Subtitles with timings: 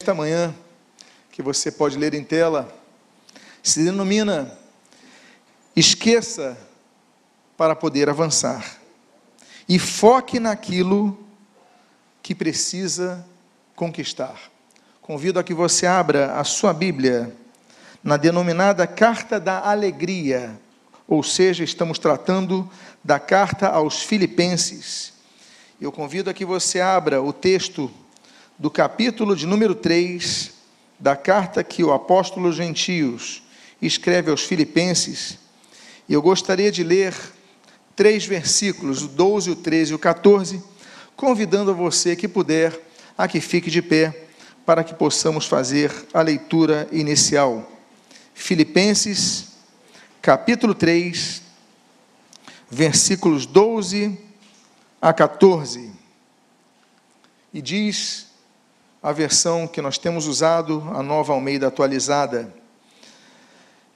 [0.00, 0.54] Esta manhã,
[1.32, 2.72] que você pode ler em tela,
[3.60, 4.56] se denomina
[5.74, 6.56] Esqueça
[7.56, 8.78] para poder avançar.
[9.68, 11.18] E foque naquilo
[12.22, 13.26] que precisa
[13.74, 14.38] conquistar.
[15.02, 17.36] Convido a que você abra a sua Bíblia
[18.00, 20.56] na denominada Carta da Alegria,
[21.08, 22.70] ou seja, estamos tratando
[23.02, 25.12] da carta aos Filipenses.
[25.80, 27.92] Eu convido a que você abra o texto
[28.58, 30.50] do capítulo de número 3
[30.98, 33.40] da carta que o apóstolo Gentios
[33.80, 35.38] escreve aos Filipenses.
[36.08, 37.14] E eu gostaria de ler
[37.94, 40.60] três versículos, o 12, o 13 e o 14,
[41.14, 42.76] convidando a você que puder
[43.16, 44.26] a que fique de pé
[44.66, 47.70] para que possamos fazer a leitura inicial.
[48.34, 49.52] Filipenses,
[50.20, 51.42] capítulo 3,
[52.68, 54.18] versículos 12
[55.00, 55.92] a 14.
[57.54, 58.27] E diz
[59.02, 62.52] a versão que nós temos usado, a nova Almeida atualizada.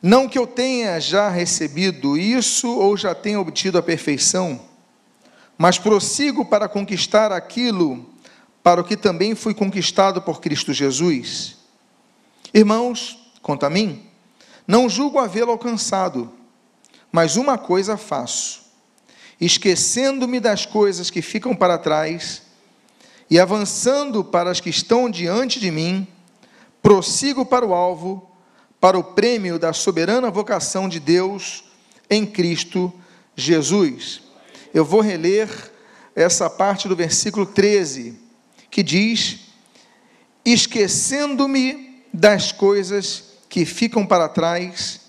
[0.01, 4.61] Não que eu tenha já recebido isso ou já tenha obtido a perfeição,
[5.56, 8.06] mas prossigo para conquistar aquilo
[8.62, 11.56] para o que também fui conquistado por Cristo Jesus.
[12.55, 14.06] Irmãos, quanto a mim,
[14.67, 16.33] não julgo havê-lo alcançado,
[17.11, 18.62] mas uma coisa faço,
[19.41, 22.42] esquecendo-me das coisas que ficam para trás
[23.33, 26.06] e avançando para as que estão diante de mim,
[26.83, 28.30] prossigo para o alvo,
[28.78, 31.64] para o prêmio da soberana vocação de Deus
[32.11, 32.92] em Cristo
[33.34, 34.20] Jesus.
[34.74, 35.48] Eu vou reler
[36.14, 38.20] essa parte do versículo 13,
[38.70, 39.39] que diz:
[40.44, 45.00] Esquecendo-me das coisas que ficam para trás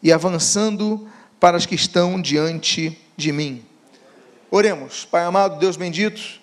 [0.00, 1.08] e avançando
[1.40, 3.66] para as que estão diante de mim.
[4.52, 6.41] Oremos, Pai amado, Deus bendito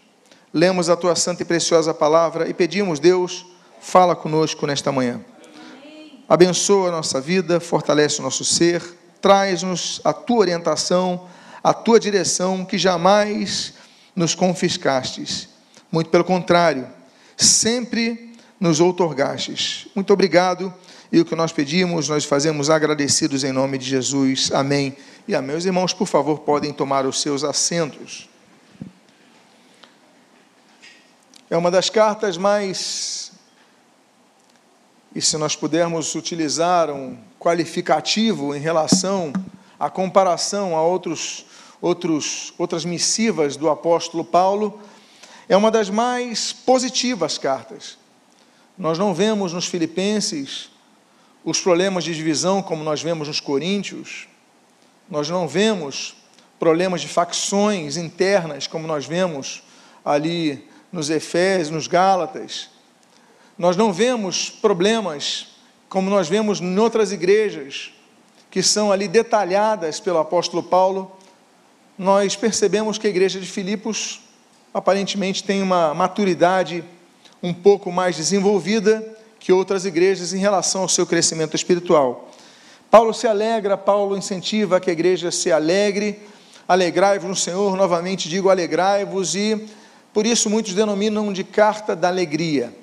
[0.54, 3.46] lemos a tua santa e preciosa palavra e pedimos, Deus,
[3.80, 5.22] fala conosco nesta manhã.
[6.28, 8.84] Abençoa a nossa vida, fortalece o nosso ser,
[9.22, 11.28] traz-nos a tua orientação,
[11.64, 13.74] a tua direção que jamais
[14.16, 15.50] nos confiscastes.
[15.92, 16.88] Muito pelo contrário,
[17.36, 19.88] sempre nos outorgastes.
[19.96, 20.74] Muito obrigado.
[21.12, 24.52] E o que nós pedimos, nós fazemos agradecidos em nome de Jesus.
[24.54, 24.96] Amém.
[25.28, 25.56] E amém.
[25.56, 28.30] Os irmãos, por favor, podem tomar os seus assentos.
[31.52, 33.32] É uma das cartas mais.
[35.16, 39.34] E se nós pudermos utilizar um qualificativo em relação
[39.80, 41.48] à comparação a outros,
[41.82, 44.80] outros, outras missivas do apóstolo Paulo,
[45.48, 47.98] é uma das mais positivas cartas.
[48.78, 50.70] Nós não vemos nos Filipenses
[51.44, 54.28] os problemas de divisão como nós vemos nos Coríntios,
[55.10, 56.16] nós não vemos
[56.60, 59.64] problemas de facções internas como nós vemos
[60.06, 62.70] ali nos Efésios, nos Gálatas.
[63.58, 65.48] Nós não vemos problemas
[65.90, 67.92] como nós vemos em outras igrejas,
[68.52, 71.12] que são ali detalhadas pelo apóstolo Paulo.
[71.98, 74.22] Nós percebemos que a igreja de Filipos
[74.74, 76.84] aparentemente tem uma maturidade
[77.42, 82.30] um pouco mais desenvolvida que outras igrejas em relação ao seu crescimento espiritual.
[82.92, 86.22] Paulo se alegra, Paulo incentiva que a igreja se alegre,
[86.68, 89.68] alegrai-vos no Senhor, novamente digo alegrai-vos, e
[90.20, 92.76] por isso muitos denominam de carta da alegria.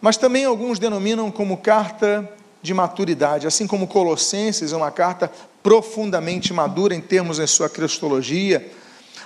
[0.00, 2.26] Mas também alguns denominam como carta
[2.62, 5.30] de maturidade, assim como Colossenses é uma carta
[5.62, 8.72] profundamente madura em termos da sua cristologia.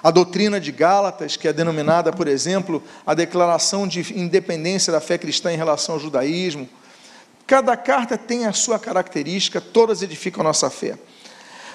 [0.02, 5.16] A doutrina de Gálatas, que é denominada, por exemplo, a declaração de independência da fé
[5.16, 6.68] cristã em relação ao judaísmo.
[7.46, 10.98] Cada carta tem a sua característica, todas edificam a nossa fé.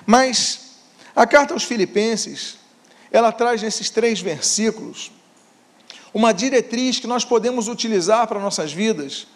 [0.06, 0.82] Mas
[1.16, 2.58] a carta aos Filipenses,
[3.10, 5.16] ela traz nesses três versículos
[6.16, 9.28] uma diretriz que nós podemos utilizar para nossas vidas.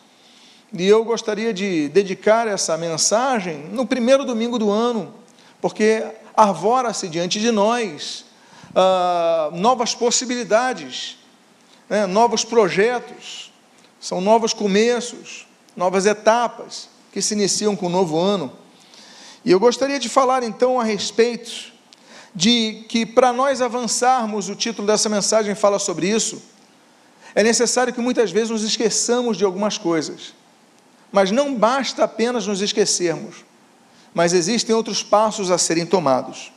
[0.72, 5.14] E eu gostaria de dedicar essa mensagem no primeiro domingo do ano,
[5.60, 6.02] porque
[6.34, 8.24] arvora-se diante de nós
[8.70, 11.18] uh, novas possibilidades,
[11.90, 13.52] né, novos projetos,
[14.00, 18.54] são novos começos, novas etapas que se iniciam com o novo ano.
[19.44, 21.74] E eu gostaria de falar então a respeito
[22.34, 26.42] de que para nós avançarmos, o título dessa mensagem fala sobre isso,
[27.36, 30.34] é necessário que muitas vezes nos esqueçamos de algumas coisas,
[31.12, 33.46] mas não basta apenas nos esquecermos,
[34.14, 36.52] mas existem outros passos a serem tomados.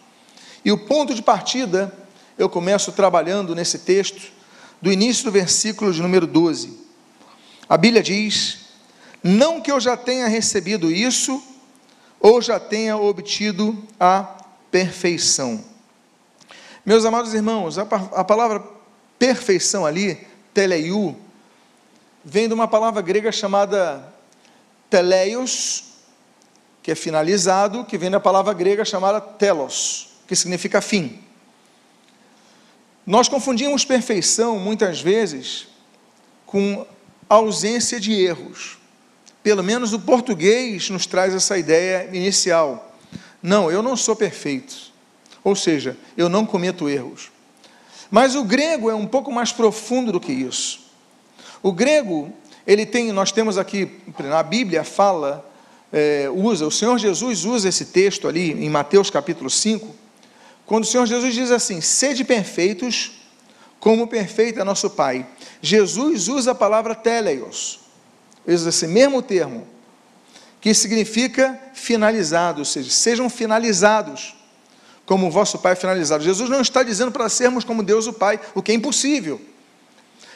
[0.65, 1.93] E o ponto de partida,
[2.39, 4.33] eu começo trabalhando nesse texto,
[4.81, 6.79] do início do versículo de número 12.
[7.69, 8.67] A Bíblia diz:
[9.23, 11.43] Não que eu já tenha recebido isso,
[12.19, 14.37] ou já tenha obtido a
[14.71, 15.65] perfeição.
[16.85, 18.63] Meus amados irmãos, a, a palavra
[19.19, 21.19] perfeição ali teleiu,
[22.25, 24.13] vem de uma palavra grega chamada
[24.89, 25.85] teleios,
[26.83, 31.23] que é finalizado, que vem da palavra grega chamada telos, que significa fim.
[33.07, 35.67] Nós confundimos perfeição muitas vezes
[36.47, 36.87] com
[37.29, 38.79] ausência de erros.
[39.43, 42.97] Pelo menos o português nos traz essa ideia inicial.
[43.43, 44.93] Não, eu não sou perfeito.
[45.43, 47.32] Ou seja, eu não cometo erros.
[48.13, 50.81] Mas o grego é um pouco mais profundo do que isso.
[51.63, 52.31] O grego,
[52.67, 55.51] ele tem, nós temos aqui, na Bíblia fala,
[55.91, 59.95] é, usa, o Senhor Jesus usa esse texto ali em Mateus capítulo 5,
[60.67, 63.13] quando o Senhor Jesus diz assim: sede perfeitos,
[63.81, 65.27] como perfeito é nosso Pai.
[65.63, 67.81] Jesus usa a palavra teleios,
[68.47, 69.67] usa esse mesmo termo,
[70.61, 74.35] que significa finalizado, ou seja, sejam finalizados,
[75.13, 76.25] como o vosso Pai finalizado.
[76.25, 79.39] Jesus não está dizendo para sermos como Deus o Pai, o que é impossível,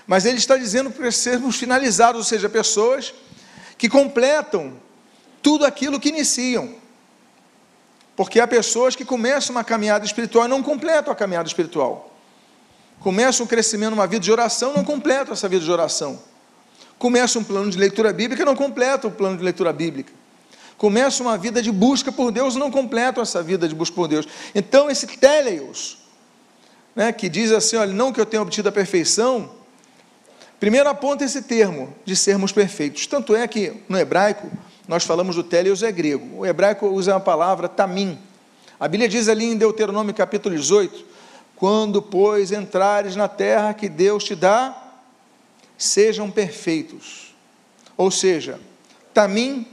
[0.06, 3.14] mas Ele está dizendo para sermos finalizados, ou seja, pessoas
[3.78, 4.74] que completam
[5.40, 6.74] tudo aquilo que iniciam.
[8.14, 12.14] Porque há pessoas que começam uma caminhada espiritual e não completam a caminhada espiritual.
[13.00, 16.20] Começa um crescimento numa vida de oração, não completa essa vida de oração.
[16.98, 20.12] Começa um plano de leitura bíblica, não completa o plano de leitura bíblica.
[20.76, 24.26] Começa uma vida de busca por Deus, não completa essa vida de busca por Deus.
[24.54, 25.98] Então, esse teleios,
[26.94, 29.50] né, que diz assim, olha, não que eu tenha obtido a perfeição,
[30.60, 33.06] primeiro aponta esse termo de sermos perfeitos.
[33.06, 34.50] Tanto é que no hebraico,
[34.86, 36.40] nós falamos do teleios é grego.
[36.40, 38.18] O hebraico usa a palavra tamim.
[38.78, 41.04] A Bíblia diz ali em Deuteronômio capítulo 18,
[41.56, 44.76] quando, pois, entrares na terra que Deus te dá,
[45.78, 47.34] sejam perfeitos.
[47.96, 48.60] Ou seja,
[49.14, 49.66] tamim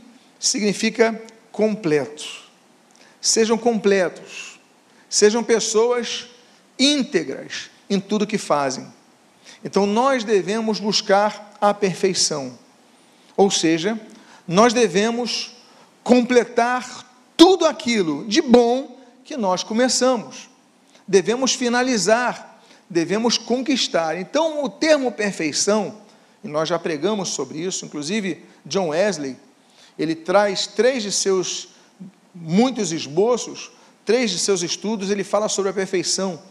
[0.48, 2.44] significa completo.
[3.22, 4.60] Sejam completos.
[5.10, 6.28] Sejam pessoas
[6.78, 8.92] íntegras em tudo que fazem.
[9.64, 12.58] Então nós devemos buscar a perfeição.
[13.38, 14.00] Ou seja,
[14.48, 15.56] nós devemos
[16.04, 20.54] completar tudo aquilo de bom que nós começamos
[21.08, 24.18] devemos finalizar, devemos conquistar.
[24.18, 26.02] Então, o termo perfeição,
[26.44, 29.38] e nós já pregamos sobre isso, inclusive John Wesley,
[29.98, 31.70] ele traz três de seus
[32.34, 33.72] muitos esboços,
[34.06, 36.42] três de seus estudos, ele fala sobre a perfeição.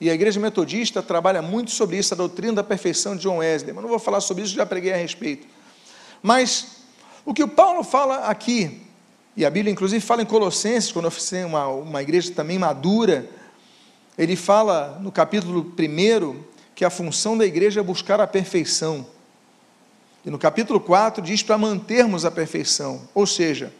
[0.00, 3.72] E a igreja metodista trabalha muito sobre isso, a doutrina da perfeição de John Wesley.
[3.72, 5.46] Mas não vou falar sobre isso, já preguei a respeito.
[6.22, 6.82] Mas
[7.24, 8.82] o que o Paulo fala aqui,
[9.36, 13.28] e a Bíblia inclusive fala em Colossenses, quando eu uma, uma igreja também madura,
[14.18, 16.42] ele fala no capítulo 1
[16.74, 19.06] que a função da igreja é buscar a perfeição.
[20.24, 23.72] E no capítulo 4 diz para mantermos a perfeição, ou seja,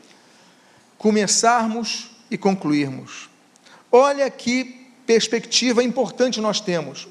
[0.99, 3.29] começarmos e concluirmos.
[3.91, 7.09] Olha que perspectiva importante nós temos.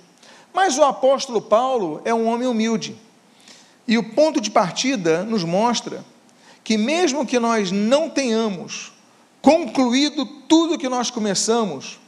[0.54, 2.96] Mas o apóstolo Paulo é um homem humilde.
[3.88, 6.04] E o ponto de partida nos mostra
[6.64, 8.92] que, mesmo que nós não tenhamos
[9.42, 12.00] concluído tudo que nós começamos,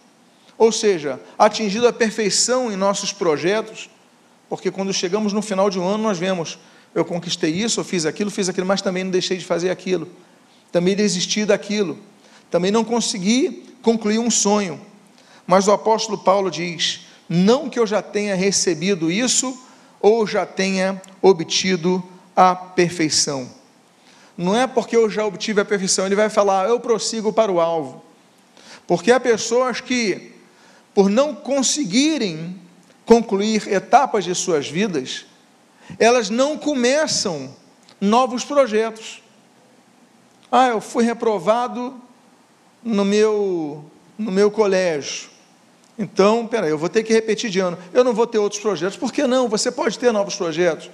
[0.57, 3.89] ou seja, atingido a perfeição em nossos projetos,
[4.47, 6.59] porque quando chegamos no final de um ano, nós vemos,
[6.93, 10.07] eu conquistei isso, eu fiz aquilo, fiz aquilo, mas também não deixei de fazer aquilo,
[10.71, 11.97] também desisti daquilo,
[12.51, 14.79] também não consegui concluir um sonho.
[15.45, 19.57] Mas o apóstolo Paulo diz: não que eu já tenha recebido isso
[19.99, 22.03] ou já tenha obtido
[22.35, 23.49] a perfeição.
[24.37, 27.59] Não é porque eu já obtive a perfeição, ele vai falar, eu prossigo para o
[27.59, 28.03] alvo.
[28.87, 30.33] Porque há pessoas que
[30.93, 32.59] por não conseguirem
[33.05, 35.25] concluir etapas de suas vidas,
[35.99, 37.55] elas não começam
[37.99, 39.21] novos projetos.
[40.51, 41.99] Ah, eu fui reprovado
[42.83, 43.85] no meu,
[44.17, 45.29] no meu colégio.
[45.97, 47.77] Então, peraí, eu vou ter que repetir de ano.
[47.93, 48.97] Eu não vou ter outros projetos.
[48.97, 49.47] Por que não?
[49.47, 50.89] Você pode ter novos projetos.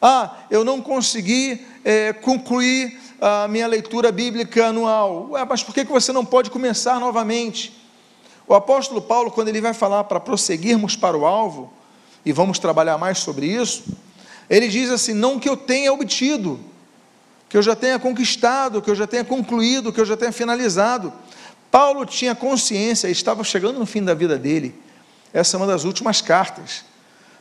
[0.00, 5.30] Ah, eu não consegui é, concluir a minha leitura bíblica anual.
[5.30, 7.74] Ué, mas por que você não pode começar novamente?
[8.46, 11.72] O apóstolo Paulo, quando ele vai falar para prosseguirmos para o alvo,
[12.24, 13.84] e vamos trabalhar mais sobre isso,
[14.48, 16.60] ele diz assim: não que eu tenha obtido,
[17.48, 21.12] que eu já tenha conquistado, que eu já tenha concluído, que eu já tenha finalizado.
[21.70, 24.74] Paulo tinha consciência, estava chegando no fim da vida dele.
[25.32, 26.84] Essa é uma das últimas cartas.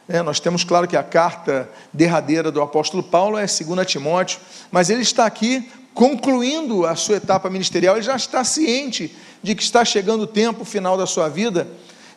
[0.08, 4.40] É, nós temos claro que a carta derradeira do apóstolo Paulo é 2 Timóteo,
[4.72, 9.62] mas ele está aqui concluindo a sua etapa ministerial, ele já está ciente de que
[9.62, 11.68] está chegando o tempo final da sua vida,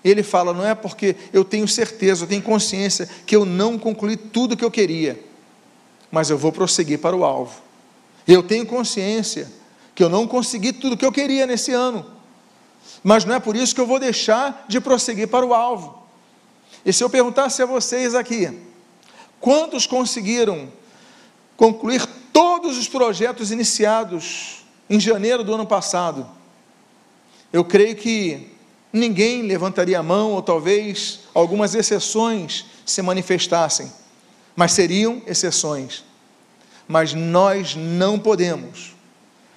[0.09, 4.17] ele fala: não é porque eu tenho certeza, eu tenho consciência que eu não concluí
[4.17, 5.21] tudo o que eu queria,
[6.11, 7.61] mas eu vou prosseguir para o alvo.
[8.27, 9.51] Eu tenho consciência
[9.95, 12.07] que eu não consegui tudo o que eu queria nesse ano,
[13.03, 16.07] mas não é por isso que eu vou deixar de prosseguir para o alvo.
[16.85, 18.51] E se eu perguntasse a vocês aqui,
[19.41, 20.69] quantos conseguiram
[21.57, 26.29] concluir todos os projetos iniciados em janeiro do ano passado,
[27.53, 28.56] eu creio que
[28.97, 33.93] ninguém levantaria a mão, ou talvez algumas exceções se manifestassem,
[34.55, 36.05] mas seriam exceções.
[36.88, 38.95] Mas nós não podemos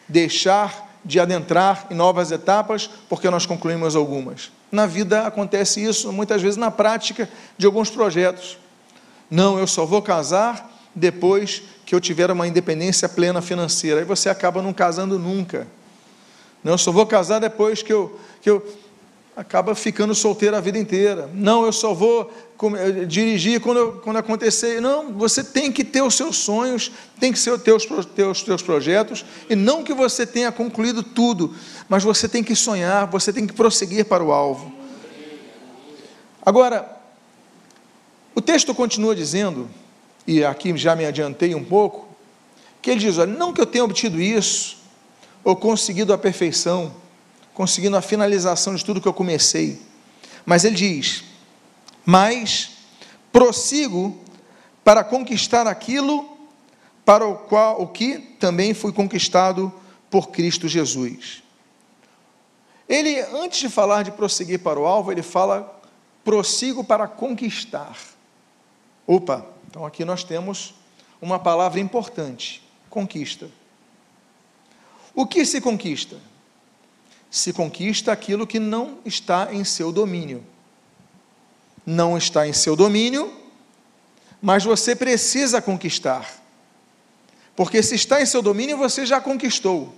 [0.08, 4.52] deixar de adentrar em novas etapas porque nós concluímos algumas.
[4.72, 8.58] Na vida acontece isso muitas vezes na prática de alguns projetos.
[9.30, 14.00] Não, eu só vou casar depois que eu tiver uma independência plena financeira.
[14.00, 15.68] Aí você acaba não casando nunca.
[16.64, 18.68] Não, eu só vou casar depois que eu, que eu
[19.40, 21.30] acaba ficando solteiro a vida inteira.
[21.34, 22.30] Não, eu só vou
[22.76, 24.82] eh, dirigir quando, quando acontecer.
[24.82, 26.92] Não, você tem que ter os seus sonhos,
[27.22, 31.56] tem que ter os teus, teus projetos, e não que você tenha concluído tudo,
[31.88, 34.74] mas você tem que sonhar, você tem que prosseguir para o alvo.
[36.46, 37.00] Agora,
[38.36, 39.70] o texto continua dizendo,
[40.28, 42.10] e aqui já me adiantei um pouco,
[42.82, 44.80] que ele diz: olha, não que eu tenha obtido isso,
[45.46, 46.94] ou conseguido a perfeição,
[47.60, 49.82] conseguindo a finalização de tudo que eu comecei,
[50.46, 51.26] mas ele diz:
[52.06, 52.72] mas
[53.34, 54.18] prossigo
[54.82, 56.38] para conquistar aquilo
[57.04, 59.74] para o qual o que também fui conquistado
[60.10, 61.44] por Cristo Jesus.
[62.88, 65.82] Ele, antes de falar de prosseguir para o alvo, ele fala
[66.24, 67.98] prossigo para conquistar.
[69.06, 70.76] Opa, então aqui nós temos
[71.22, 73.52] uma palavra importante: conquista.
[75.14, 76.29] O que se conquista?
[77.30, 80.44] Se conquista aquilo que não está em seu domínio
[81.90, 83.34] não está em seu domínio,
[84.40, 86.40] mas você precisa conquistar.
[87.56, 89.94] Porque se está em seu domínio, você já conquistou.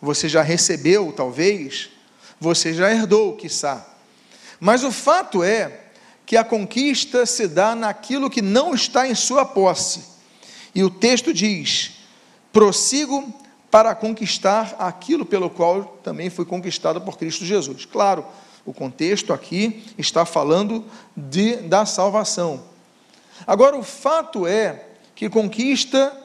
[0.00, 1.88] Você já recebeu, talvez,
[2.38, 3.88] você já herdou, quiçá.
[4.60, 5.80] Mas o fato é
[6.26, 10.04] que a conquista se dá naquilo que não está em sua posse.
[10.74, 11.92] E o texto diz:
[12.52, 13.32] prossigo
[13.74, 17.84] para conquistar aquilo pelo qual também fui conquistado por Cristo Jesus.
[17.84, 18.24] Claro,
[18.64, 20.84] o contexto aqui está falando
[21.16, 22.62] de, da salvação.
[23.44, 26.16] Agora, o fato é que conquista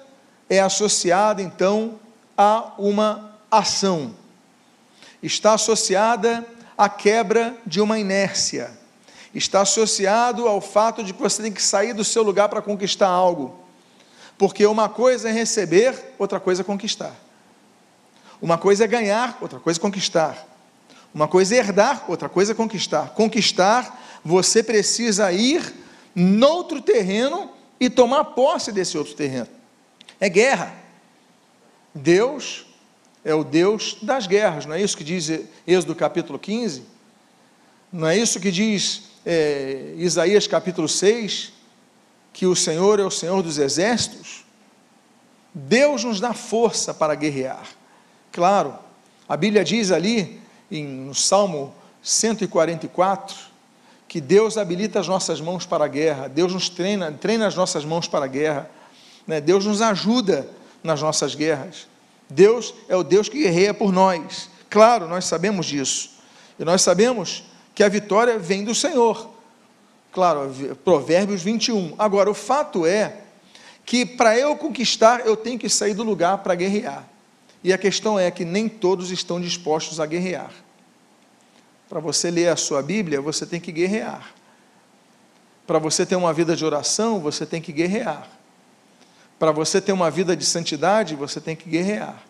[0.48, 2.00] é associada, então,
[2.38, 4.14] a uma ação.
[5.24, 6.46] Está associada
[6.78, 8.78] à quebra de uma inércia.
[9.34, 13.08] Está associado ao fato de que você tem que sair do seu lugar para conquistar
[13.08, 13.60] algo.
[14.38, 17.29] Porque uma coisa é receber, outra coisa é conquistar.
[18.42, 20.48] Uma coisa é ganhar, outra coisa é conquistar.
[21.14, 23.10] Uma coisa é herdar, outra coisa é conquistar.
[23.10, 25.74] Conquistar, você precisa ir
[26.16, 29.48] noutro terreno e tomar posse desse outro terreno.
[30.20, 30.74] É guerra.
[31.94, 32.66] Deus
[33.24, 35.30] é o Deus das guerras, não é isso que diz
[35.68, 36.84] Êxodo capítulo 15?
[37.92, 41.52] Não é isso que diz é, Isaías capítulo 6?
[42.32, 44.46] Que o Senhor é o Senhor dos exércitos?
[45.54, 47.79] Deus nos dá força para guerrear.
[48.32, 48.78] Claro,
[49.28, 50.40] a Bíblia diz ali
[50.72, 53.36] em, no Salmo 144,
[54.08, 57.86] que Deus habilita as nossas mãos para a guerra, Deus nos treina, treina as nossas
[57.86, 58.70] mãos para a guerra,
[59.28, 59.40] né?
[59.40, 60.50] Deus nos ajuda
[60.84, 61.88] nas nossas guerras.
[62.30, 64.50] Deus é o Deus que guerreia por nós.
[64.70, 66.12] Claro, nós sabemos disso.
[66.60, 67.44] E nós sabemos
[67.74, 69.30] que a vitória vem do Senhor.
[70.12, 71.96] Claro, Provérbios 21.
[71.98, 73.22] Agora, o fato é
[73.86, 77.08] que para eu conquistar, eu tenho que sair do lugar para guerrear.
[77.64, 80.52] E a questão é que nem todos estão dispostos a guerrear.
[81.90, 84.34] Para você ler a sua Bíblia, você tem que guerrear.
[85.68, 88.28] Para você ter uma vida de oração, você tem que guerrear.
[89.38, 92.24] Para você ter uma vida de santidade, você tem que guerrear.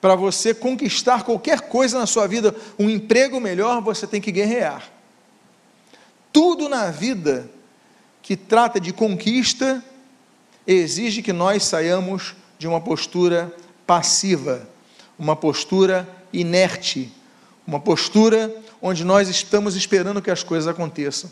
[0.00, 4.90] Para você conquistar qualquer coisa na sua vida, um emprego melhor, você tem que guerrear.
[6.32, 7.50] Tudo na vida
[8.22, 9.84] que trata de conquista
[10.66, 13.54] exige que nós saiamos de uma postura
[13.90, 14.68] passiva,
[15.18, 17.12] uma postura inerte,
[17.66, 21.28] uma postura onde nós estamos esperando que as coisas aconteçam.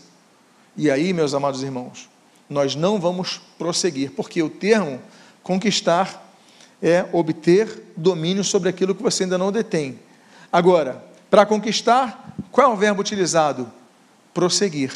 [0.76, 2.08] E aí, meus amados irmãos,
[2.50, 5.00] nós não vamos prosseguir, porque o termo
[5.40, 6.34] conquistar
[6.82, 9.96] é obter domínio sobre aquilo que você ainda não detém.
[10.50, 11.00] Agora,
[11.30, 13.70] para conquistar, qual é o verbo utilizado?
[14.34, 14.92] Prosseguir.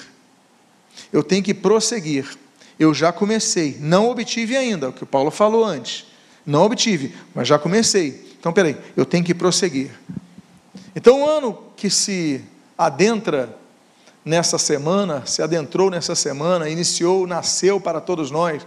[1.12, 2.36] Eu tenho que prosseguir.
[2.76, 6.10] Eu já comecei, não obtive ainda, o que o Paulo falou antes.
[6.44, 8.36] Não obtive, mas já comecei.
[8.38, 9.90] Então, peraí, eu tenho que prosseguir.
[10.94, 12.44] Então, o ano que se
[12.76, 13.56] adentra
[14.24, 18.66] nessa semana, se adentrou nessa semana, iniciou, nasceu para todos nós.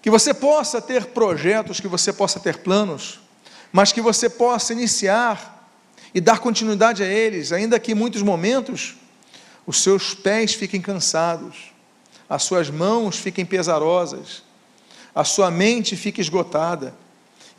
[0.00, 3.20] Que você possa ter projetos, que você possa ter planos,
[3.72, 5.70] mas que você possa iniciar
[6.14, 8.96] e dar continuidade a eles, ainda que em muitos momentos
[9.66, 11.72] os seus pés fiquem cansados,
[12.28, 14.42] as suas mãos fiquem pesarosas,
[15.14, 16.94] a sua mente fica esgotada.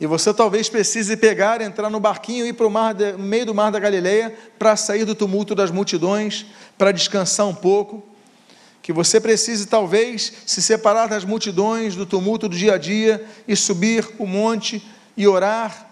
[0.00, 3.44] E você talvez precise pegar, entrar no barquinho e ir para o mar, no meio
[3.44, 6.46] do mar da Galileia para sair do tumulto das multidões,
[6.78, 8.02] para descansar um pouco.
[8.80, 13.54] Que você precise talvez se separar das multidões, do tumulto do dia a dia e
[13.54, 14.82] subir o monte
[15.14, 15.90] e orar.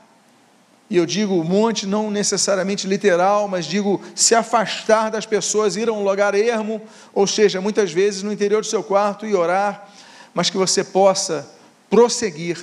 [0.91, 5.93] E eu digo monte não necessariamente literal, mas digo se afastar das pessoas, ir a
[5.93, 6.81] um lugar ermo,
[7.13, 9.87] ou seja, muitas vezes no interior do seu quarto e orar,
[10.35, 11.49] mas que você possa
[11.91, 12.59] prosseguir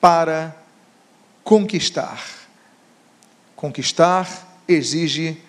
[0.00, 0.54] para
[1.44, 2.22] conquistar.
[3.56, 5.40] Conquistar exige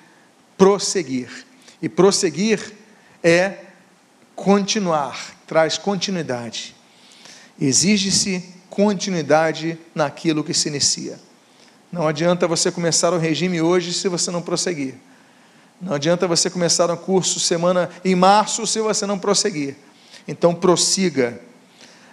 [0.57, 1.45] prosseguir.
[1.81, 2.73] E prosseguir
[3.23, 3.57] é
[4.35, 6.75] continuar, traz continuidade.
[7.59, 11.19] Exige-se continuidade naquilo que se inicia.
[11.91, 14.95] Não adianta você começar o regime hoje se você não prosseguir.
[15.79, 19.75] Não adianta você começar um curso semana em março se você não prosseguir.
[20.27, 21.41] Então prossiga.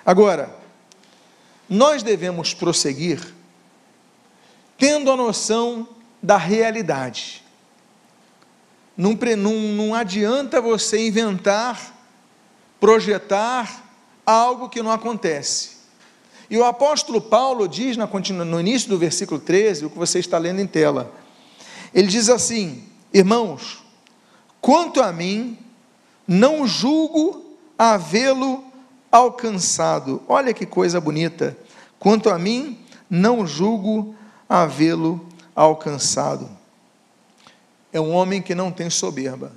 [0.04, 0.54] Agora,
[1.68, 3.34] nós devemos prosseguir
[4.76, 5.86] tendo a noção
[6.22, 7.44] da realidade.
[8.96, 11.96] Não, não, adianta você inventar,
[12.80, 13.84] projetar
[14.26, 15.80] algo que não acontece.
[16.50, 20.60] E o apóstolo Paulo diz no início do versículo 13, o que você está lendo
[20.60, 21.14] em tela.
[21.94, 23.82] Ele diz assim: Irmãos,
[24.60, 25.56] quanto a mim,
[26.26, 27.49] não julgo
[27.82, 28.62] havê-lo
[29.10, 30.22] alcançado.
[30.28, 31.56] Olha que coisa bonita.
[31.98, 34.14] Quanto a mim, não julgo
[34.46, 36.46] havê-lo alcançado.
[37.90, 39.52] É um homem que não tem soberba.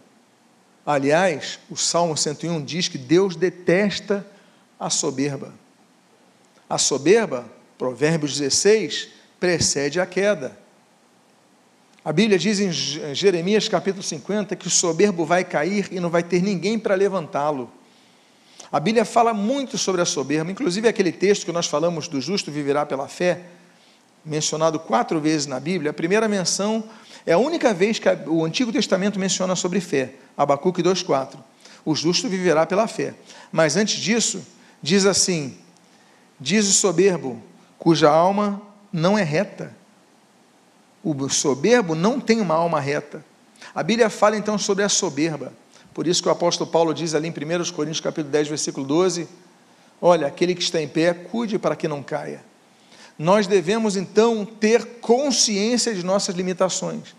[0.86, 4.26] Aliás, o Salmo 101 diz que Deus detesta
[4.80, 5.54] a soberba.
[6.70, 7.46] A soberba,
[7.78, 10.58] Provérbios 16, precede a queda.
[12.06, 16.24] A Bíblia diz em Jeremias capítulo 50 que o soberbo vai cair e não vai
[16.24, 17.70] ter ninguém para levantá-lo.
[18.74, 22.50] A Bíblia fala muito sobre a soberba, inclusive aquele texto que nós falamos do justo
[22.50, 23.42] viverá pela fé,
[24.26, 25.92] mencionado quatro vezes na Bíblia.
[25.92, 26.84] A primeira menção
[27.24, 31.36] é a única vez que o Antigo Testamento menciona sobre fé, Abacuque 2,4.
[31.86, 33.14] O justo viverá pela fé.
[33.52, 34.44] Mas antes disso,
[34.82, 35.56] diz assim:
[36.40, 37.40] diz o soberbo,
[37.78, 38.60] cuja alma
[38.92, 39.72] não é reta.
[41.04, 43.24] O soberbo não tem uma alma reta.
[43.76, 45.54] A Bíblia fala então sobre a soberba.
[45.94, 49.28] Por isso que o apóstolo Paulo diz ali em 1 Coríntios capítulo 10, versículo 12,
[50.02, 52.44] olha, aquele que está em pé, cuide para que não caia.
[53.18, 57.16] Nós devemos então ter consciência de nossas limitações.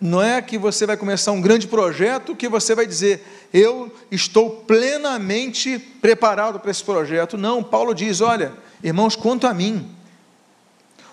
[0.00, 3.22] Não é que você vai começar um grande projeto que você vai dizer,
[3.52, 7.36] eu estou plenamente preparado para esse projeto.
[7.36, 9.86] Não, Paulo diz: olha, irmãos, quanto a mim,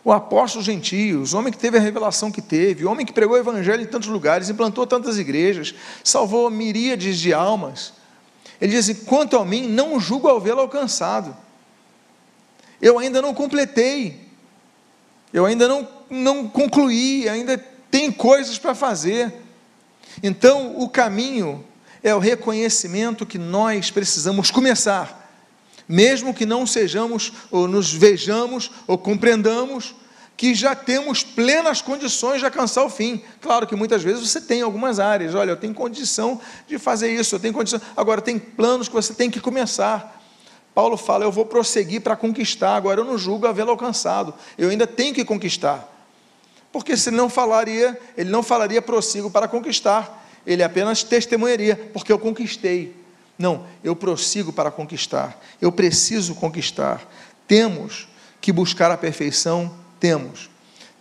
[0.08, 3.36] o apóstolo gentios, o homem que teve a revelação que teve, o homem que pregou
[3.36, 7.92] o evangelho em tantos lugares, implantou tantas igrejas, salvou miríades de almas.
[8.62, 11.36] Ele diz assim: quanto a mim, não julgo ao vê-lo alcançado.
[12.82, 14.30] Eu ainda não completei,
[15.34, 17.58] eu ainda não, não concluí, ainda
[17.92, 19.34] tem coisas para fazer.
[20.24, 21.66] Então, o caminho
[22.02, 25.27] é o reconhecimento que nós precisamos começar
[25.88, 29.96] mesmo que não sejamos ou nos vejamos ou compreendamos
[30.38, 33.24] que já temos plenas condições de alcançar o fim.
[33.42, 37.34] Claro que muitas vezes você tem algumas áreas, olha, eu tenho condição de fazer isso,
[37.34, 37.82] eu tenho condição.
[37.96, 40.22] Agora tem planos que você tem que começar.
[40.76, 42.76] Paulo fala, eu vou prosseguir para conquistar.
[42.76, 44.32] Agora eu não julgo havê-lo alcançado.
[44.56, 45.92] Eu ainda tenho que conquistar.
[46.72, 50.24] Porque se não falaria, ele não falaria prossigo para conquistar.
[50.46, 52.96] Ele apenas testemunharia, porque eu conquistei.
[53.38, 55.40] Não, eu prossigo para conquistar.
[55.62, 57.08] Eu preciso conquistar.
[57.48, 58.08] Temos
[58.42, 59.74] que buscar a perfeição?
[60.00, 60.50] Temos.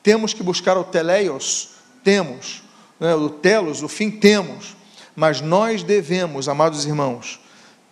[0.02, 1.70] Temos que buscar o teleios?
[2.04, 2.62] Temos.
[3.00, 3.14] Né?
[3.14, 4.10] O telos, o fim?
[4.10, 4.76] Temos.
[5.14, 7.40] Mas nós devemos, amados irmãos,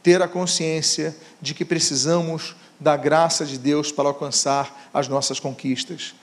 [0.03, 6.15] ter a consciência de que precisamos da graça de Deus para alcançar as nossas conquistas.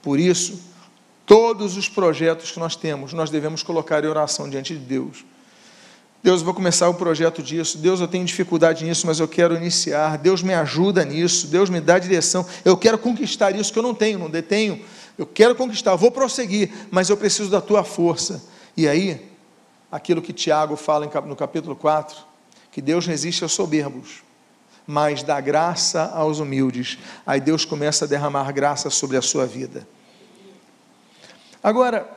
[0.00, 0.60] Por isso,
[1.24, 5.24] todos os projetos que nós temos, nós devemos colocar em oração diante de Deus
[6.22, 7.78] Deus, vou começar o projeto disso.
[7.78, 10.18] Deus, eu tenho dificuldade nisso, mas eu quero iniciar.
[10.18, 11.46] Deus me ajuda nisso.
[11.46, 12.44] Deus me dá direção.
[12.64, 14.84] Eu quero conquistar isso que eu não tenho, não detenho.
[15.16, 18.44] Eu quero conquistar, vou prosseguir, mas eu preciso da tua força.
[18.76, 19.30] E aí,
[19.90, 22.18] aquilo que Tiago fala no capítulo 4,
[22.70, 24.22] que Deus resiste aos soberbos,
[24.86, 26.98] mas dá graça aos humildes.
[27.26, 29.88] Aí Deus começa a derramar graça sobre a sua vida.
[31.62, 32.08] Agora,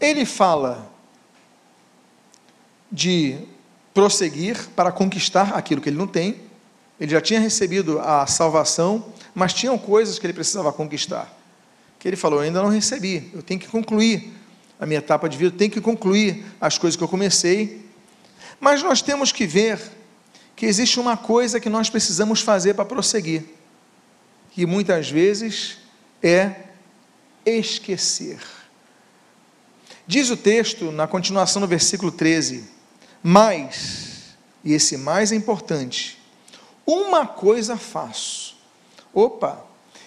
[0.00, 0.90] ele fala
[2.90, 3.38] de
[3.94, 6.36] prosseguir para conquistar aquilo que ele não tem.
[6.98, 11.32] Ele já tinha recebido a salvação, mas tinham coisas que ele precisava conquistar.
[11.98, 14.32] Que ele falou: Eu ainda não recebi, eu tenho que concluir
[14.78, 17.86] a minha etapa de vida, eu tenho que concluir as coisas que eu comecei.
[18.58, 19.80] Mas nós temos que ver
[20.56, 23.44] que existe uma coisa que nós precisamos fazer para prosseguir,
[24.50, 25.78] que muitas vezes
[26.22, 26.54] é
[27.44, 28.38] esquecer.
[30.06, 32.79] Diz o texto, na continuação do versículo 13:
[33.22, 36.18] Mas, e esse mais é importante,
[36.86, 38.56] uma coisa faço.
[39.12, 39.64] Opa,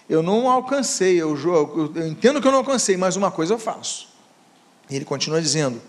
[0.10, 3.60] eu não alcancei, eu, eu, eu entendo que eu não alcancei, mas uma coisa eu
[3.60, 4.08] faço.
[4.90, 5.82] E ele continua dizendo: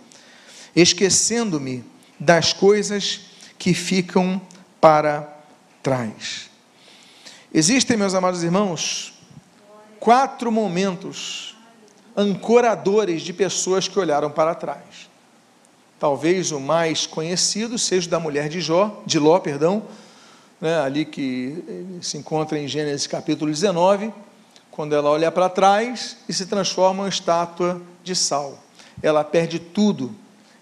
[0.74, 1.84] esquecendo-me
[2.18, 3.20] das coisas
[3.58, 4.40] que ficam
[4.80, 5.28] para
[5.82, 6.50] trás.
[7.52, 9.14] Existem, meus amados irmãos,
[9.98, 11.56] quatro momentos
[12.16, 15.08] ancoradores de pessoas que olharam para trás.
[15.98, 19.82] Talvez o mais conhecido seja o da mulher de Jó, de Ló, perdão,
[20.60, 24.12] né, ali que se encontra em Gênesis capítulo 19,
[24.70, 28.58] quando ela olha para trás e se transforma em estátua de sal.
[29.02, 30.14] Ela perde tudo,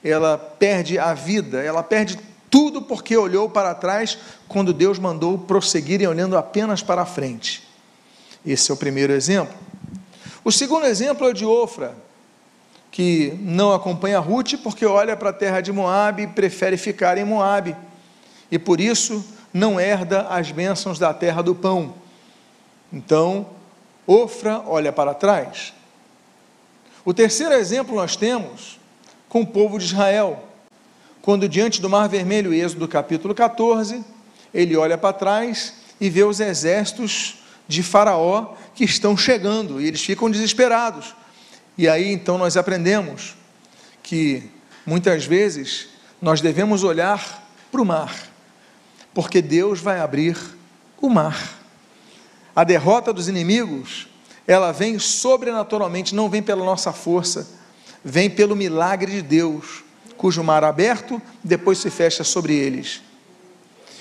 [0.04, 2.18] ela perde a vida, ela perde
[2.50, 7.66] tudo porque olhou para trás quando Deus mandou prosseguirem olhando apenas para a frente.
[8.44, 9.54] Esse é o primeiro exemplo.
[10.44, 11.94] O segundo exemplo é o de Ofra,
[12.92, 17.24] que não acompanha Ruth porque olha para a terra de Moabe e prefere ficar em
[17.24, 17.74] Moabe.
[18.50, 21.94] E por isso não herda as bênçãos da terra do pão.
[22.92, 23.46] Então,
[24.06, 25.72] Ofra olha para trás.
[27.04, 28.78] O terceiro exemplo nós temos
[29.28, 30.44] com o povo de Israel
[31.22, 34.04] quando diante do Mar Vermelho, Êxodo capítulo 14,
[34.52, 37.36] ele olha para trás e vê os exércitos
[37.68, 41.14] de Faraó que estão chegando e eles ficam desesperados.
[41.76, 43.36] E aí então nós aprendemos
[44.02, 44.50] que
[44.84, 45.88] muitas vezes
[46.20, 48.14] nós devemos olhar para o mar,
[49.14, 50.36] porque Deus vai abrir
[51.00, 51.58] o mar.
[52.54, 54.08] A derrota dos inimigos,
[54.46, 57.48] ela vem sobrenaturalmente, não vem pela nossa força,
[58.04, 59.84] vem pelo milagre de Deus
[60.16, 63.02] cujo mar aberto depois se fecha sobre eles.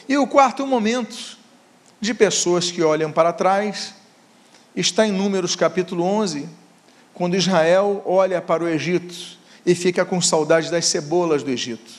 [0.08, 1.38] E o quarto momento
[2.00, 3.96] de pessoas que olham para trás
[4.76, 6.48] está em Números capítulo 11,
[7.14, 9.16] quando Israel olha para o Egito
[9.66, 11.92] e fica com saudade das cebolas do Egito.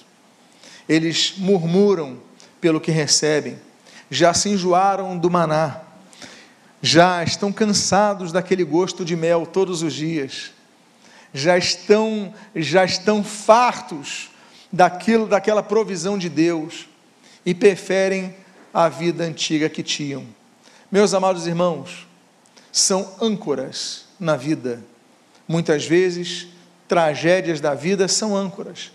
[0.88, 2.18] Eles murmuram
[2.60, 3.58] pelo que recebem,
[4.10, 5.80] já se enjoaram do maná,
[6.80, 10.52] já estão cansados daquele gosto de mel todos os dias
[11.32, 14.30] já estão, já estão fartos
[14.70, 16.86] daquilo, daquela provisão de Deus
[17.44, 18.34] e preferem
[18.72, 20.26] a vida antiga que tinham.
[20.90, 22.06] Meus amados irmãos,
[22.70, 24.82] são âncoras na vida.
[25.46, 26.46] Muitas vezes,
[26.88, 28.92] tragédias da vida são âncoras.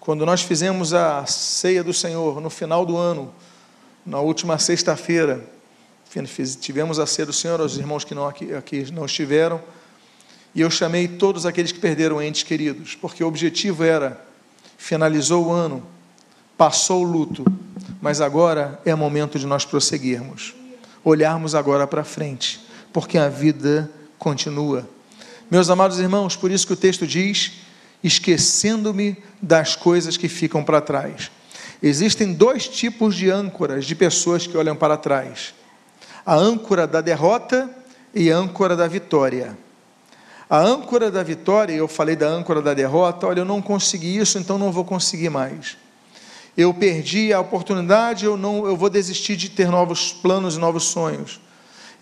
[0.00, 3.32] Quando nós fizemos a ceia do Senhor no final do ano,
[4.04, 5.44] na última sexta-feira,
[6.60, 9.60] tivemos a ceia do Senhor, os irmãos que não aqui, aqui não estiveram,
[10.54, 14.22] e eu chamei todos aqueles que perderam entes queridos, porque o objetivo era:
[14.76, 15.82] finalizou o ano,
[16.58, 17.44] passou o luto,
[18.00, 20.54] mas agora é momento de nós prosseguirmos,
[21.02, 22.60] olharmos agora para frente,
[22.92, 24.86] porque a vida continua.
[25.52, 27.52] Meus amados irmãos, por isso que o texto diz:
[28.02, 31.30] esquecendo-me das coisas que ficam para trás.
[31.82, 35.52] Existem dois tipos de âncoras de pessoas que olham para trás:
[36.24, 37.68] a âncora da derrota
[38.14, 39.54] e a âncora da vitória.
[40.48, 44.38] A âncora da vitória, eu falei da âncora da derrota, olha, eu não consegui isso,
[44.38, 45.76] então não vou conseguir mais.
[46.56, 50.84] Eu perdi a oportunidade, eu não, eu vou desistir de ter novos planos e novos
[50.84, 51.42] sonhos.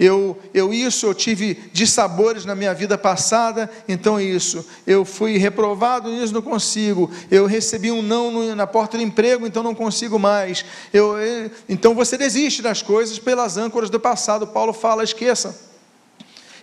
[0.01, 4.67] Eu, eu isso, eu tive dissabores na minha vida passada, então é isso.
[4.87, 7.11] Eu fui reprovado nisso, não consigo.
[7.31, 10.65] Eu recebi um não na porta do emprego, então não consigo mais.
[10.91, 14.47] Eu, eu, então você desiste das coisas pelas âncoras do passado.
[14.47, 15.69] Paulo fala, esqueça.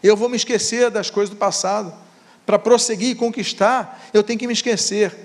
[0.01, 1.93] Eu vou me esquecer das coisas do passado.
[2.43, 5.15] Para prosseguir e conquistar, eu tenho que me esquecer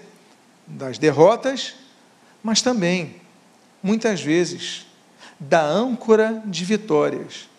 [0.66, 1.77] das derrotas,
[2.42, 3.16] mas também,
[3.83, 4.87] muitas vezes,
[5.40, 7.51] da âncora de vitórias.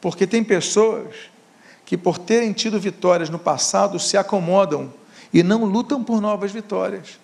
[0.00, 1.14] Porque tem pessoas
[1.84, 4.92] que, por terem tido vitórias no passado, se acomodam
[5.32, 7.18] e não lutam por novas vitórias.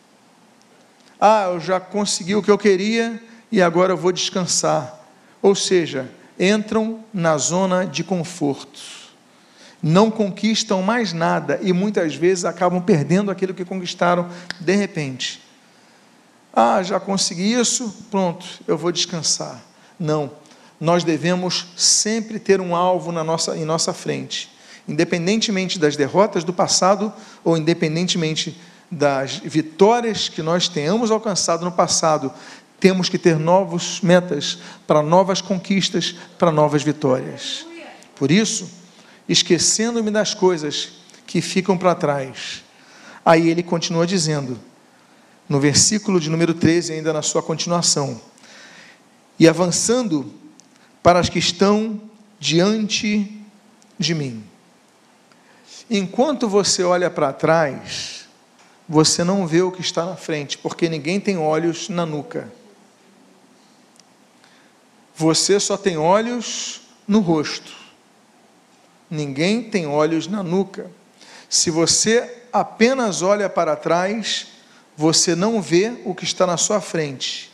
[1.21, 5.01] Ah, eu já consegui o que eu queria e agora eu vou descansar.
[5.41, 9.05] Ou seja, entram na zona de conforto
[9.85, 15.43] não conquistam mais nada e muitas vezes acabam perdendo aquilo que conquistaram de repente.
[16.55, 19.63] Ah, já consegui isso, pronto, eu vou descansar.
[20.01, 20.31] Não,
[20.81, 24.51] nós devemos sempre ter um alvo na nossa, em nossa frente,
[24.89, 28.59] independentemente das derrotas do passado ou independentemente
[28.91, 32.33] das vitórias que nós tenhamos alcançado no passado,
[32.79, 37.67] temos que ter novas metas para novas conquistas, para novas vitórias.
[38.15, 38.71] Por isso,
[39.29, 40.93] esquecendo-me das coisas
[41.27, 42.63] que ficam para trás.
[43.25, 44.61] Aí ele continua dizendo,
[45.49, 48.21] no versículo de número 13, ainda na sua continuação:
[49.39, 50.31] e avançando
[51.05, 52.01] para as que estão
[52.41, 53.31] diante
[53.99, 54.43] de mim.
[55.91, 58.27] Enquanto você olha para trás,
[58.89, 62.51] você não vê o que está na frente, porque ninguém tem olhos na nuca.
[65.15, 67.71] Você só tem olhos no rosto.
[69.11, 70.91] Ninguém tem olhos na nuca.
[71.51, 74.47] Se você apenas olha para trás,
[74.97, 77.53] você não vê o que está na sua frente.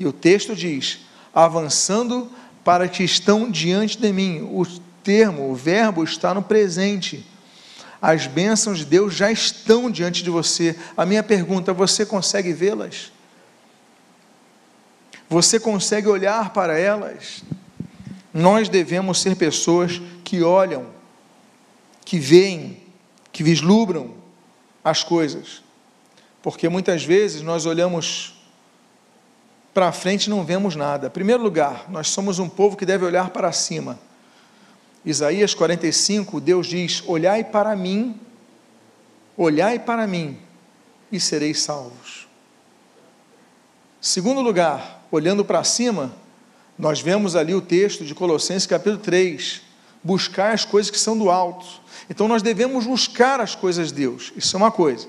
[0.00, 0.98] E o texto diz:
[1.32, 2.28] avançando
[2.64, 4.40] para que estão diante de mim.
[4.42, 4.66] O
[5.02, 7.26] termo, o verbo está no presente.
[8.00, 10.76] As bênçãos de Deus já estão diante de você.
[10.96, 13.12] A minha pergunta: você consegue vê-las?
[15.28, 17.42] Você consegue olhar para elas?
[18.32, 20.86] Nós devemos ser pessoas que olham,
[22.04, 22.82] que veem,
[23.32, 24.14] que vislumbram
[24.82, 25.62] as coisas.
[26.42, 28.37] Porque muitas vezes nós olhamos
[29.78, 31.08] para frente não vemos nada.
[31.08, 33.96] Primeiro lugar, nós somos um povo que deve olhar para cima.
[35.04, 38.18] Isaías 45, Deus diz: Olhai para mim,
[39.36, 40.36] olhai para mim,
[41.12, 42.26] e sereis salvos.
[44.00, 46.12] Segundo lugar, olhando para cima,
[46.76, 49.62] nós vemos ali o texto de Colossenses capítulo 3,
[50.02, 51.64] buscar as coisas que são do alto.
[52.10, 55.06] Então nós devemos buscar as coisas de Deus, isso é uma coisa.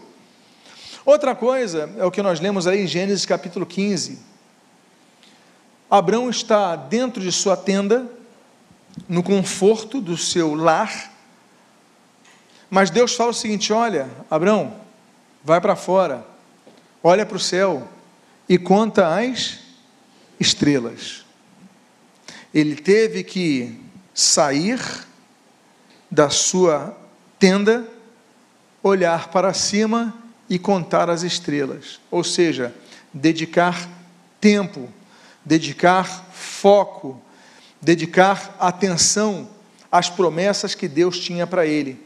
[1.03, 4.28] Outra coisa é o que nós lemos aí em Gênesis capítulo 15.
[5.89, 8.09] Abraão está dentro de sua tenda,
[9.07, 11.11] no conforto do seu lar,
[12.69, 14.75] mas Deus fala o seguinte: olha, Abraão,
[15.43, 16.25] vai para fora,
[17.03, 17.87] olha para o céu
[18.47, 19.59] e conta as
[20.39, 21.25] estrelas.
[22.53, 23.79] Ele teve que
[24.13, 24.79] sair
[26.09, 26.95] da sua
[27.37, 27.87] tenda,
[28.81, 30.13] olhar para cima
[30.49, 32.73] e contar as estrelas, ou seja,
[33.13, 33.87] dedicar
[34.41, 34.89] tempo,
[35.49, 37.19] dedicar foco,
[37.81, 39.49] dedicar atenção
[39.91, 41.99] às promessas que Deus tinha para ele.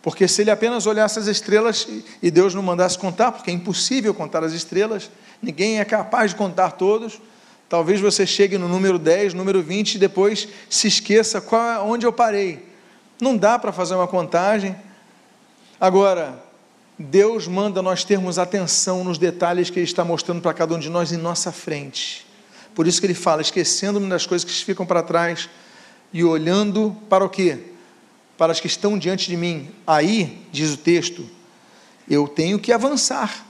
[0.00, 1.86] Porque se ele apenas olhasse as estrelas
[2.22, 5.10] e Deus não mandasse contar, porque é impossível contar as estrelas,
[5.42, 7.20] ninguém é capaz de contar todos.
[7.68, 12.06] Talvez você chegue no número 10, número 20 e depois se esqueça qual, é, onde
[12.06, 12.66] eu parei.
[13.20, 14.74] Não dá para fazer uma contagem.
[15.78, 16.42] Agora,
[16.98, 20.88] Deus manda nós termos atenção nos detalhes que Ele está mostrando para cada um de
[20.88, 22.29] nós em nossa frente.
[22.74, 25.48] Por isso que Ele fala, esquecendo-me das coisas que ficam para trás
[26.12, 27.58] e olhando para o quê?
[28.36, 29.70] Para as que estão diante de mim.
[29.86, 31.28] Aí, diz o texto,
[32.08, 33.46] eu tenho que avançar.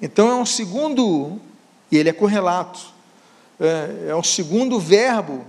[0.00, 1.40] Então é um segundo,
[1.90, 2.80] e ele é correlato,
[3.60, 5.46] é, é um segundo verbo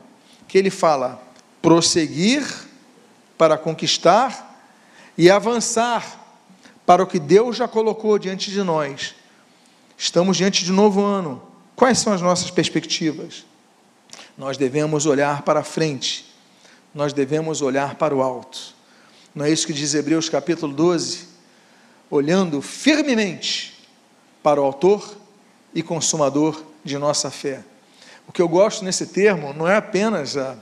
[0.48, 1.22] que ele fala:
[1.62, 2.46] prosseguir
[3.38, 4.54] para conquistar
[5.18, 6.24] e avançar
[6.86, 9.16] para o que Deus já colocou diante de nós.
[9.98, 11.42] Estamos diante de um novo ano.
[11.76, 13.46] Quais são as nossas perspectivas?
[14.38, 16.26] Nós devemos olhar para frente,
[16.94, 18.74] nós devemos olhar para o alto.
[19.34, 21.28] Não é isso que diz Hebreus capítulo 12?
[22.10, 23.86] Olhando firmemente
[24.42, 25.18] para o Autor
[25.74, 27.64] e Consumador de nossa fé.
[28.28, 30.56] O que eu gosto nesse termo não é apenas a,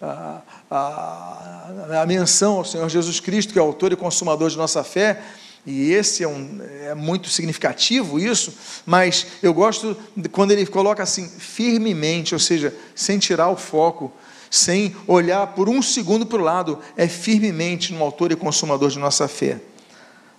[0.00, 4.84] a, a, a menção ao Senhor Jesus Cristo, que é autor e consumador de nossa
[4.84, 5.22] fé,
[5.70, 8.54] e esse é, um, é muito significativo isso,
[8.86, 9.94] mas eu gosto
[10.32, 14.10] quando ele coloca assim, firmemente, ou seja, sem tirar o foco,
[14.50, 18.98] sem olhar por um segundo para o lado, é firmemente no autor e consumador de
[18.98, 19.60] nossa fé.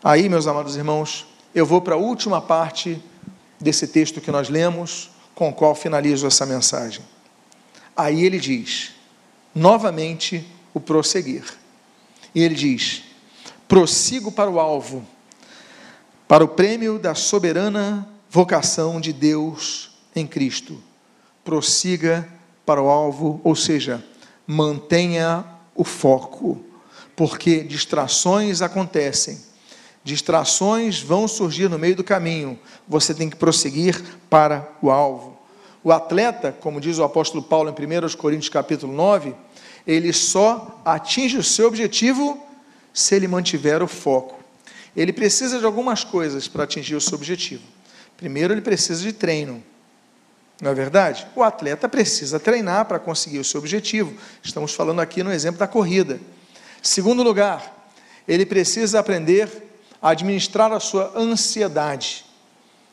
[0.04, 3.00] Aí, meus amados irmãos, eu vou para a última parte
[3.62, 7.06] desse texto que nós lemos, com o qual finalizo essa mensagem.
[7.96, 8.94] Aí ele diz:
[9.54, 11.44] novamente o prosseguir.
[12.34, 13.04] E ele diz:
[13.68, 15.06] prossigo para o alvo,
[16.30, 20.80] para o prêmio da soberana vocação de Deus em Cristo.
[21.44, 22.30] Prossiga
[22.63, 24.06] para o alvo, ou seja,
[24.46, 26.63] mantenha o foco,
[27.15, 29.39] porque distrações acontecem.
[30.04, 32.60] Distrações vão surgir no meio do caminho.
[32.88, 35.36] Você tem que prosseguir para o alvo.
[35.84, 39.34] O atleta, como diz o apóstolo Paulo em 1 Coríntios capítulo 9,
[39.88, 42.39] ele só atinge o seu objetivo
[42.94, 44.38] se ele mantiver o foco.
[44.95, 47.63] Ele precisa de algumas coisas para atingir o seu objetivo.
[48.17, 49.63] Primeiro, ele precisa de treino.
[50.62, 51.25] Não é verdade?
[51.36, 54.13] O atleta precisa treinar para conseguir o seu objetivo.
[54.43, 56.19] Estamos falando aqui no exemplo da corrida.
[56.82, 57.91] Segundo lugar,
[58.28, 59.49] ele precisa aprender
[60.02, 62.25] a administrar a sua ansiedade.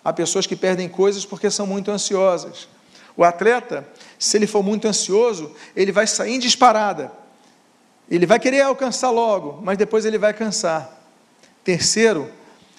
[0.04, 2.68] Há pessoas que perdem coisas porque são muito ansiosas.
[3.16, 7.11] O atleta, se ele for muito ansioso, ele vai sair em disparada.
[8.09, 10.95] Ele vai querer alcançar logo, mas depois ele vai cansar.
[11.66, 12.31] Terceiro,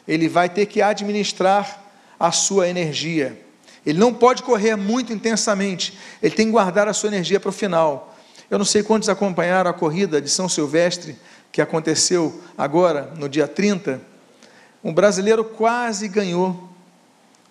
[0.08, 1.84] ele vai ter que administrar
[2.18, 3.38] a sua energia.
[3.86, 7.52] Ele não pode correr muito intensamente, ele tem que guardar a sua energia para o
[7.52, 8.16] final.
[8.50, 11.18] Eu não sei quantos acompanharam a corrida de São Silvestre,
[11.52, 14.00] que aconteceu agora, no dia 30.
[14.82, 16.67] Um brasileiro quase ganhou.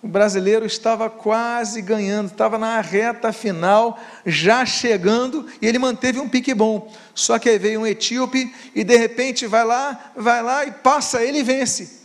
[0.07, 6.29] O brasileiro estava quase ganhando, estava na reta final, já chegando, e ele manteve um
[6.29, 6.89] pique bom.
[7.13, 11.21] Só que aí veio um etíope e de repente vai lá, vai lá e passa
[11.21, 12.03] ele e vence.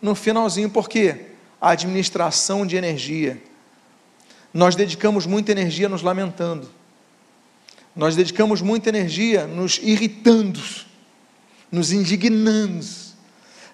[0.00, 1.26] No finalzinho, por quê?
[1.60, 3.40] A administração de energia.
[4.52, 6.68] Nós dedicamos muita energia nos lamentando.
[7.94, 10.60] Nós dedicamos muita energia nos irritando,
[11.70, 12.84] nos indignando.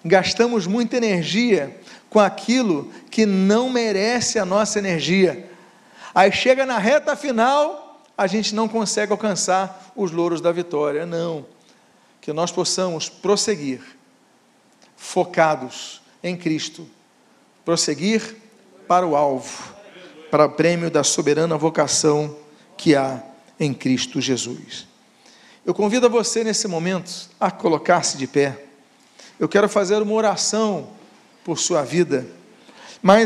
[0.05, 1.78] Gastamos muita energia
[2.09, 5.49] com aquilo que não merece a nossa energia.
[6.13, 11.05] Aí chega na reta final, a gente não consegue alcançar os louros da vitória.
[11.05, 11.45] Não.
[12.19, 13.81] Que nós possamos prosseguir,
[14.97, 16.87] focados em Cristo,
[17.63, 18.35] prosseguir
[18.87, 19.73] para o alvo,
[20.31, 22.35] para o prêmio da soberana vocação
[22.75, 23.23] que há
[23.59, 24.87] em Cristo Jesus.
[25.65, 28.65] Eu convido a você nesse momento a colocar-se de pé.
[29.39, 30.89] Eu quero fazer uma oração
[31.43, 32.25] por sua vida.
[33.01, 33.23] Mas